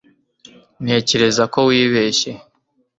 [0.83, 2.31] ntekereza ko wibeshye